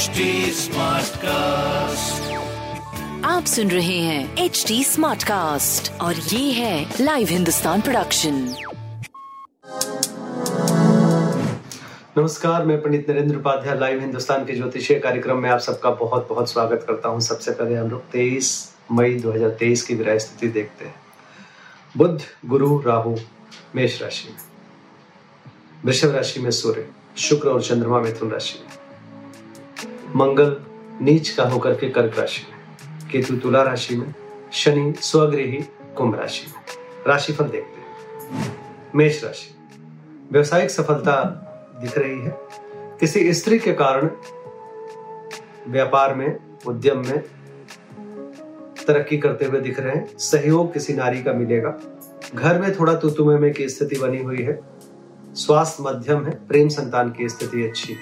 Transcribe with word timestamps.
HD 0.00 0.20
Smartcast. 0.56 2.28
आप 3.24 3.44
सुन 3.44 3.70
रहे 3.70 3.98
हैं 3.98 4.36
एच 4.36 4.64
डी 4.68 4.84
स्मार्ट 4.84 5.22
कास्ट 5.22 6.00
और 6.00 6.14
ये 6.14 6.52
है 6.52 6.94
लाइव 7.00 7.28
हिंदुस्तान 7.28 7.80
प्रोडक्शन 7.80 8.34
नमस्कार 12.18 12.64
मैं 12.64 12.82
पंडित 12.82 13.10
नरेंद्र 13.10 13.36
उपाध्याय 13.36 13.78
लाइव 13.78 14.00
हिंदुस्तान 14.00 14.44
के 14.44 14.52
ज्योतिषीय 14.52 14.98
कार्यक्रम 14.98 15.38
में 15.38 15.50
आप 15.50 15.60
सबका 15.60 15.90
बहुत 15.90 16.28
बहुत 16.28 16.50
स्वागत 16.50 16.84
करता 16.88 17.08
हूँ। 17.08 17.20
सबसे 17.20 17.50
पहले 17.50 17.74
हम 17.74 17.90
लोग 17.90 18.10
23 18.10 18.74
मई 18.92 19.14
2023 19.14 19.82
की 19.82 19.94
विराय 19.94 20.18
स्थिति 20.18 20.48
देखते 20.48 20.84
हैं। 20.84 20.94
बुद्ध 21.96 22.20
गुरु 22.46 22.82
राहु 22.86 23.16
मेष 23.74 24.02
राशि 24.02 24.28
में। 24.28 24.38
वृषभ 25.84 26.14
राशि 26.14 26.40
में 26.40 26.50
सूर्य 26.50 26.88
शुक्र 27.18 27.48
और 27.48 27.62
चंद्रमा 27.62 28.00
मिथुन 28.00 28.30
राशि 28.30 28.58
में। 28.58 28.79
मंगल 30.16 30.56
नीच 31.00 31.30
का 31.30 31.44
होकर 31.44 31.74
के 31.74 31.88
कर्क 31.88 32.18
राशि 32.18 32.46
में, 32.50 32.58
केतु 33.10 33.36
तुला 33.36 33.62
राशि 33.62 33.96
में, 33.96 34.14
शनि 34.52 34.94
स्वगृही 35.00 35.64
कुंभ 35.96 36.14
राशि 36.14 36.46
में, 36.46 36.54
राशिफल 37.06 37.44
देखते 37.44 37.80
हैं। 37.80 38.56
मेष 38.94 39.24
राशि, 39.24 39.54
व्यवसायिक 40.32 40.70
सफलता 40.70 41.24
दिख 41.80 41.98
रही 41.98 42.20
है। 42.20 42.38
किसी 43.00 43.34
स्त्री 43.34 43.58
के 43.58 43.72
कारण 43.72 44.10
व्यापार 45.68 46.14
में, 46.14 46.38
उद्यम 46.66 46.98
में 46.98 47.18
तरक्की 48.86 49.18
करते 49.18 49.44
हुए 49.44 49.60
दिख 49.60 49.80
रहे 49.80 49.94
हैं। 49.94 50.18
सहयोग 50.18 50.72
किसी 50.72 50.92
नारी 50.92 51.22
का 51.22 51.32
मिलेगा। 51.32 51.78
घर 52.34 52.58
में 52.58 52.78
थोड़ा 52.78 52.94
तुतुमे 52.94 53.38
में 53.38 53.52
की 53.52 53.68
स्थिति 53.68 53.96
बनी 53.96 54.22
हुई 54.22 54.42
है। 54.42 54.60
स्वास्थ्य 55.34 55.82
मध्यम 55.82 56.24
है, 56.24 56.46
प्रेम 56.46 56.68
संतान 56.68 57.12
की 57.12 57.28
स्थिति 57.28 57.66
अच्छी 57.66 57.96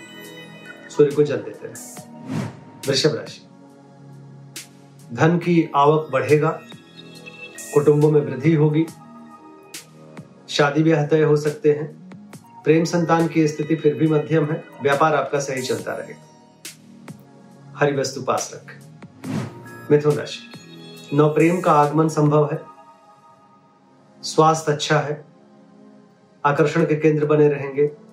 सूर्य 0.89 1.17
को 1.17 1.23
जल 1.23 1.37
देते 1.37 1.67
रहे 1.67 2.09
वृषभ 2.89 3.15
राशि। 3.15 3.43
धन 5.13 5.39
की 5.39 5.71
आवक 5.77 6.09
बढ़ेगा, 6.13 6.61
कुटुंबों 7.75 8.11
में 8.11 8.21
वृद्धि 8.21 8.55
होगी, 8.55 8.87
शादी 10.49 10.83
ब्याह 10.83 11.07
तय 11.07 11.23
हो 11.23 11.37
सकते 11.37 11.73
हैं, 11.73 12.11
प्रेम 12.65 12.85
संतान 12.85 13.29
की 13.29 13.49
स्थिति 13.49 13.77
फिर 13.77 13.95
भी 13.95 14.07
मध्यम 14.07 14.45
है, 14.45 14.65
व्यापार 14.83 15.15
आपका 15.15 15.39
सही 15.41 15.63
चलता 15.63 15.93
रहेगा। 15.93 16.25
हरी 17.77 17.97
वस्तु 17.97 18.23
पास 18.23 18.51
रखें। 18.55 18.89
मिथुन 19.91 20.13
राशि। 20.13 20.53
नव 21.17 21.35
प्रेम 21.35 21.61
का 21.61 21.73
आगमन 21.73 22.09
संभव 22.09 22.51
है। 22.53 22.59
स्वास्थ्य 24.23 24.73
अच्छा 24.73 25.01
है। 25.01 25.25
आकर्षण 26.45 26.85
के 26.85 26.97
केंद्र 26.97 27.27
बने 27.27 27.49
रहेंगे। 27.49 28.08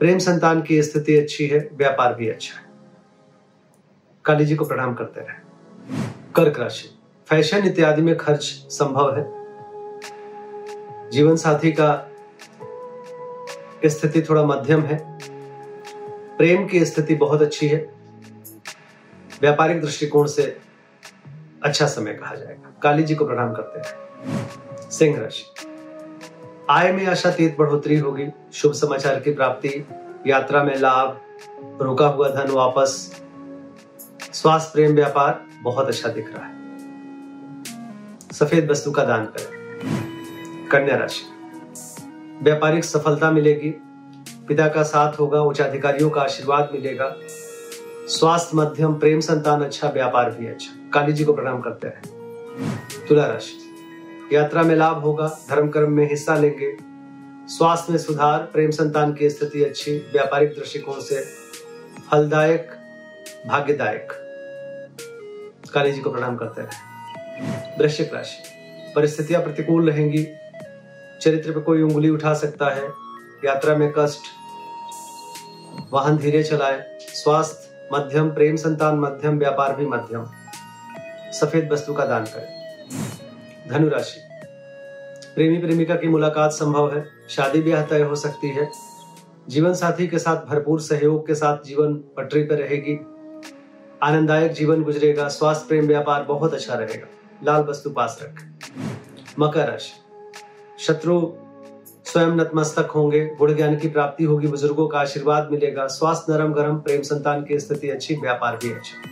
प्रेम 0.00 0.18
संतान 0.18 0.62
की 0.62 0.82
स्थिति 0.82 1.16
अच्छी 1.16 1.46
है, 1.46 1.70
व्यापार 1.72 2.14
भी 2.14 2.28
अच्छा 2.28 2.60
है। 2.60 2.66
काली 4.24 4.44
जी 4.44 4.56
को 4.56 4.64
प्रणाम 4.64 4.94
करते 4.94 5.20
रहे। 5.20 5.38
कर्क 6.36 6.60
राशि, 6.60 6.98
फ़ैशन 7.26 7.66
इत्यादि 7.66 8.02
में 8.02 8.16
खर्च 8.16 8.42
संभव 8.70 9.16
है। 9.16 9.24
जीवन 11.10 11.36
साथी 11.36 11.72
का 11.72 12.10
स्थिति 13.86 14.22
थोड़ा 14.22 14.44
मध्यम 14.44 14.82
है। 14.82 15.18
प्रेम 16.36 16.66
की 16.66 16.84
स्थिति 16.84 17.14
बहुत 17.14 17.42
अच्छी 17.42 17.68
है। 17.68 17.94
व्यापारिक 19.40 19.80
दृष्टिकोण 19.80 20.26
से 20.26 20.60
अच्छा 21.62 21.86
समय 21.86 22.12
कहा 22.12 22.34
जाएगा। 22.34 22.76
काली 22.82 23.02
जी 23.02 23.14
को 23.14 23.26
प्रणाम 23.26 23.52
करते 23.52 23.78
हैं 23.78 24.90
सिंह 24.90 25.20
राशि 25.20 25.69
आय 26.70 26.92
में 26.92 27.06
आशातीत 27.06 27.56
बढ़ोतरी 27.58 27.98
होगी 27.98 28.26
शुभ 28.52 28.72
समाचार 28.72 29.20
की 29.20 29.32
प्राप्ति। 29.32 29.86
यात्रा 30.26 30.64
में 30.64 30.76
लाभ, 30.76 31.20
रुका 31.82 32.06
हुआ 32.06 32.28
धन 32.28 32.50
वापस। 32.50 33.20
स्वास्थ्य, 34.32 34.70
प्रेम, 34.72 34.94
व्यापार, 34.94 35.46
बहुत 35.62 35.88
अच्छा 35.88 36.08
दिख 36.08 36.34
रहा 36.34 36.46
है। 36.46 36.78
सफ़ेद 38.32 38.70
वस्तु 38.70 38.90
का 38.90 39.04
दान 39.04 39.24
करें। 39.24 40.68
कन्या 40.72 40.96
राशि। 40.96 41.22
व्यापारिक 42.42 42.84
सफलता 42.84 43.30
मिलेगी। 43.30 43.70
पिता 44.48 44.68
का 44.68 44.82
साथ 44.82 45.12
होगा, 45.12 45.40
उच्च 45.40 45.60
अधिकारियों 45.60 46.10
का 46.10 46.20
आशीर्वाद 46.20 46.68
मिलेगा। 46.72 47.16
स्वास्थ्य, 48.08 48.50
मध्यम, 48.54 48.94
प्रेम, 48.94 49.20
संतान 49.20 49.62
अच्छा 49.62 49.88
व्यापार 49.88 50.30
भी 50.30 50.46
अच्छा। 50.46 50.90
काली 50.90 51.12
जी 51.12 51.24
को 51.24 51.32
प्रणाम 51.32 51.60
करते 51.60 51.88
हैं 51.88 52.02
तुला 53.08 53.26
राशि। 53.26 53.59
यात्रा 54.32 54.62
में 54.62 54.74
लाभ 54.76 54.96
होगा 54.96 55.38
धर्म 55.50 55.68
कर्म 55.68 55.92
में 55.92 56.08
हिस्सा 56.08 56.34
लेंगे। 56.34 56.76
स्वास्थ्य 57.48 57.92
में 57.92 57.98
सुधार, 57.98 58.38
प्रेम 58.38 58.70
संतान 58.70 59.14
की 59.14 59.30
स्थिति 59.30 59.64
अच्छी, 59.64 59.98
व्यापारिक 59.98 60.50
दृष्टिकोण 60.50 61.00
से 61.00 61.24
फलदायक, 62.10 62.70
भाग्यदायक। 63.46 64.08
काली 65.74 65.92
जी 65.92 66.00
को 66.00 66.10
प्रणाम 66.10 66.36
करते 66.36 66.62
रहे। 66.62 67.78
वृश्चिक 67.78 68.14
राशि, 68.14 68.36
परिस्थितियाँ 68.96 69.42
प्रतिकूल 69.42 69.90
रहेंगी। 69.90 70.26
चरित्र 71.20 71.52
पर 71.52 71.60
कोई 71.60 71.82
उंगली 71.82 72.10
उठा 72.10 72.34
सकता 72.34 72.66
है। 72.66 72.84
यात्रा 73.44 73.74
में 73.76 73.92
कष्ट, 73.98 74.20
वाहन 75.92 76.16
धीरे 76.16 76.42
चलाए। 76.42 76.98
स्वास्थ्य, 77.00 77.88
मध्यम, 77.92 78.30
प्रेम 78.30 78.56
संतान 78.56 78.96
मध्यम, 78.96 79.38
व्यापार 79.38 79.76
भी 79.76 79.86
मध्यम। 79.86 80.26
सफ़ेद 81.32 81.72
वस्तु 81.72 81.94
का 81.94 82.06
दान 82.06 82.24
करें। 82.24 82.59
धनु 83.70 83.88
राशि 83.88 84.20
प्रेमी 85.34 85.58
प्रेमिका 85.58 85.94
की 85.94 86.08
मुलाकात 86.08 86.50
संभव 86.50 86.94
है 86.94 87.04
शादी 87.28 87.62
ब्याह 87.62 87.86
तय 87.86 88.02
हो 88.02 88.14
सकती 88.14 88.48
है। 88.48 88.70
जीवन 89.48 89.74
साथी 89.74 90.08
के 90.08 90.18
साथ 90.18 90.36
भरपूर 90.36 90.80
सहयोग 90.80 91.26
के 91.26 91.34
साथ 91.34 91.66
जीवन 91.66 91.94
पटरी 91.94 92.42
पर 92.42 92.54
रहेगी। 92.54 93.00
आनंददायक 94.02 94.52
जीवन 94.52 94.82
गुजरेगा, 94.82 95.28
स्वास्थ्य, 95.28 95.68
प्रेम, 95.68 95.86
व्यापार 95.86 96.22
बहुत 96.22 96.54
अच्छा 96.54 96.74
रहेगा। 96.74 97.06
लाल 97.44 97.62
वस्तु 97.62 97.90
पास 97.90 98.18
रख। 98.22 98.44
मकर 99.38 99.68
राशि। 99.70 99.92
शत्रु 100.78 101.32
स्वयं 102.04 102.26
नतमस्तक 102.26 102.90
होंगे, 102.90 103.26
गुण 103.26 103.56
ज्ञान 103.56 103.76
की 103.76 103.88
प्राप्ति 103.88 104.24
होगी, 104.24 104.46
बुज़ुर्गों 104.46 104.88
का 104.88 104.98
आशीर्वाद 104.98 105.48
मिलेगा, 105.52 105.86
स्वास्थ्य 105.86 106.32
नरम 106.32 106.52
गरम 106.52 106.76
प्रेम 106.76 107.02
संतान 107.02 107.44
की 107.44 107.60
स्थिति 107.60 107.90
अच्छी, 107.90 108.16
व्यापार 108.16 108.56
भी 108.56 108.72
अच्छा। 108.72 109.10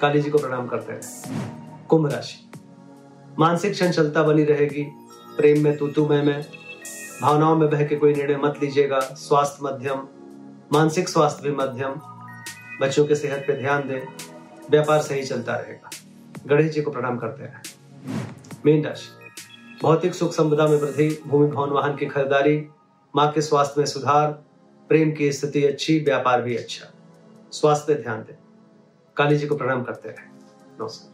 काली 0.00 0.20
जी 0.20 0.30
को 0.30 0.38
प्रणाम 0.38 0.66
करते 0.66 0.92
हैं। 0.92 1.02
कुंभ 1.88 2.12
राशि। 2.12 2.43
मानसिक 3.38 3.74
चंचलता 3.74 4.22
बनी 4.22 4.44
रहेगी। 4.44 4.82
प्रेम 5.36 5.64
में 5.64 5.76
तूतु 5.76 6.08
में। 6.08 6.22
में 6.22 6.46
भावनाओं 7.22 7.56
में 7.56 7.70
बह 7.70 7.86
के 7.86 7.96
कोई 7.96 8.14
निर्णय 8.14 8.36
मत 8.36 8.54
लीजिएगा। 8.62 9.00
स्वास्थ्य 9.00 9.58
मध्यम। 9.62 10.08
मानसिक 10.72 11.08
स्वास्थ्य 11.08 11.50
भी 11.50 11.56
मध्यम। 11.56 11.90
बच्चों 12.80 13.04
के 13.04 13.14
सेहत 13.14 13.44
पे 13.46 13.52
ध्यान 13.52 13.88
दें। 13.88 14.00
व्यापार 14.70 15.00
सही 15.00 15.24
चलता 15.24 15.56
रहेगा। 15.56 15.90
गणेश 16.46 16.72
जी 16.72 16.82
को 16.82 16.90
प्रणाम 16.90 17.18
करते 17.18 17.44
हैं। 17.44 17.62
मीन 18.66 18.84
राशि। 18.84 19.24
भौतिक 19.82 20.14
सुख 20.14 20.32
संपदा 20.32 20.66
में 20.66 20.76
वृद्धि, 20.76 21.22
भूमि, 21.26 21.46
भवन, 21.46 21.70
वाहन 21.70 21.96
की 21.96 22.06
खरीदारी, 22.06 22.68
माँ 23.16 23.32
के 23.32 23.40
स्वास्थ्य 23.40 23.74
में 23.78 23.86
सुधार, 23.86 24.44
प्रेम 24.88 25.12
की 25.12 25.32
स्थिति 25.32 25.64
अच्छी, 25.64 26.00
व्यापार 26.00 26.42
भी 26.42 26.56
अच्छा। 26.56 26.92
स्वास्थ्य 27.52 27.94
पे 27.94 28.02
ध्यान 28.02 28.20
दें। 28.20 28.38
काली 29.16 29.36
जी 29.36 29.46
को 29.46 29.56
प्रणाम 29.56 29.82
करते 29.82 30.08
रहे 30.08 30.26
नमस्कार। 30.80 31.13